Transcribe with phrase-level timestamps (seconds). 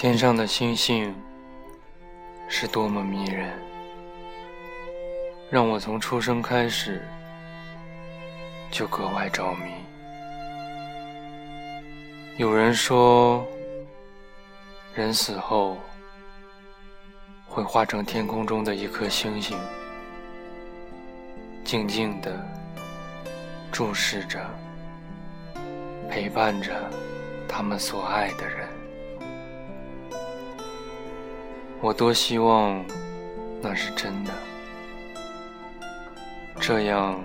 [0.00, 1.14] 天上的星星
[2.48, 3.52] 是多么迷人，
[5.50, 7.06] 让我从出生开始
[8.70, 9.74] 就格外着迷。
[12.38, 13.46] 有人说，
[14.94, 15.76] 人死后
[17.46, 19.58] 会化成天空中的一颗星星，
[21.62, 22.42] 静静地
[23.70, 24.40] 注视着，
[26.08, 26.90] 陪伴着
[27.46, 28.66] 他们所爱的人。
[31.82, 32.84] 我多希望
[33.62, 34.30] 那是真的，
[36.60, 37.18] 这样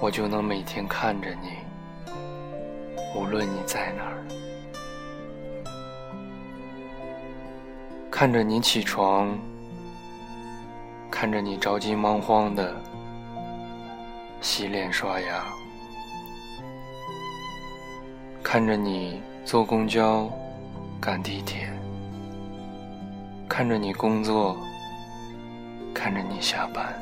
[0.00, 1.50] 我就能每天看着你，
[3.14, 4.24] 无论你在哪儿，
[8.10, 9.38] 看着你起床，
[11.10, 12.74] 看着你着急忙慌的
[14.40, 15.44] 洗脸刷牙，
[18.42, 20.30] 看着你坐公交、
[20.98, 21.75] 赶地铁。
[23.56, 24.54] 看着你工作，
[25.94, 26.92] 看着你下班，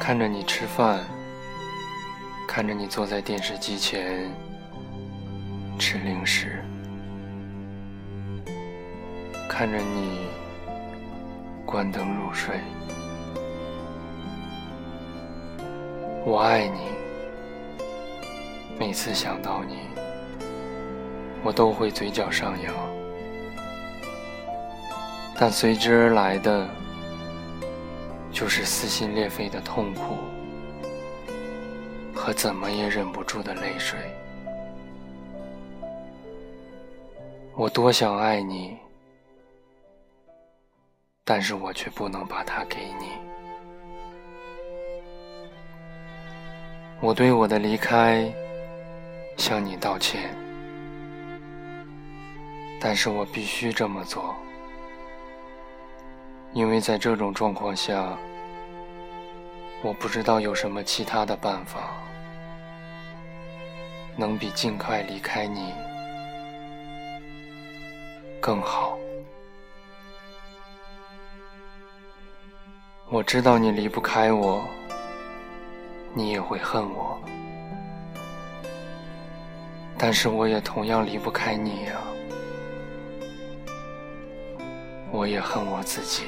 [0.00, 1.00] 看着你吃饭，
[2.48, 4.32] 看着你坐在电视机前
[5.78, 6.64] 吃零食，
[9.46, 10.26] 看着你
[11.66, 12.58] 关灯入睡。
[16.24, 16.80] 我爱你，
[18.78, 19.80] 每次想到你，
[21.44, 22.97] 我都会嘴角上扬。
[25.40, 26.68] 但随之而来的，
[28.32, 30.16] 就是撕心裂肺的痛苦
[32.12, 33.96] 和怎么也忍不住的泪水。
[37.54, 38.76] 我多想爱你，
[41.24, 43.12] 但是我却不能把它给你。
[47.00, 48.28] 我对我的离开
[49.36, 50.34] 向你道歉，
[52.80, 54.34] 但是我必须这么做。
[56.58, 58.18] 因为在这种状况下，
[59.80, 62.02] 我不知道有什么其他的办法
[64.16, 65.72] 能比尽快离开你
[68.40, 68.98] 更好。
[73.08, 74.60] 我知道你离不开我，
[76.12, 77.16] 你也会恨我，
[79.96, 82.00] 但是我也同样离不开你呀，
[85.12, 86.24] 我也恨我自己。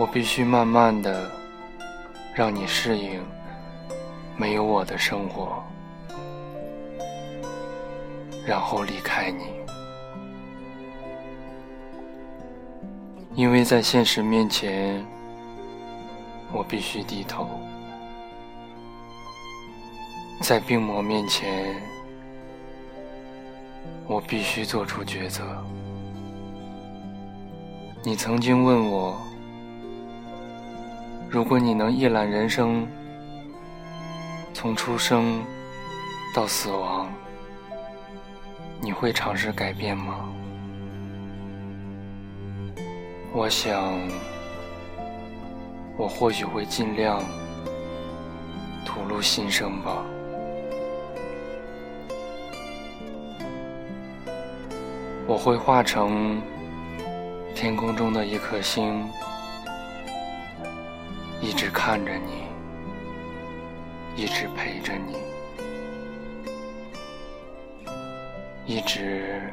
[0.00, 1.28] 我必须慢慢的
[2.32, 3.20] 让你适应
[4.36, 5.60] 没有我的生活，
[8.46, 9.42] 然后离开你，
[13.34, 15.04] 因为在现实面前，
[16.52, 17.48] 我必须低头，
[20.42, 21.74] 在病魔面前，
[24.06, 25.42] 我必须做出抉择。
[28.04, 29.18] 你曾经问我。
[31.30, 32.88] 如果你能一览人生，
[34.54, 35.44] 从出生
[36.34, 37.12] 到死亡，
[38.80, 40.26] 你会尝试改变吗？
[43.34, 43.92] 我想，
[45.98, 47.22] 我或许会尽量
[48.86, 50.02] 吐露心声吧。
[55.26, 56.40] 我会化成
[57.54, 59.06] 天空中的一颗星。
[61.40, 62.48] 一直看着你，
[64.16, 65.16] 一直陪着你，
[68.66, 69.52] 一直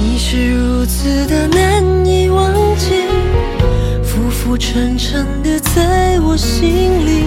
[0.00, 2.94] 你是如此的难以忘记，
[4.02, 6.68] 浮浮沉沉的在我心
[7.06, 7.24] 里，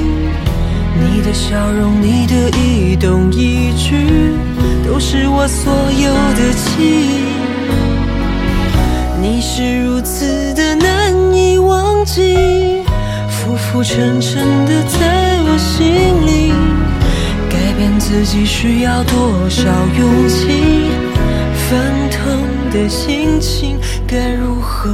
[0.99, 3.95] 你的笑容，你的一动一举，
[4.85, 7.25] 都是我所有的记忆。
[9.21, 12.35] 你是如此的难以忘记，
[13.71, 16.51] 浮沉沉的在我心里，
[17.49, 19.63] 改变自己需要多少
[19.97, 20.89] 勇气？
[21.69, 21.79] 翻
[22.09, 24.93] 腾的心情该如何？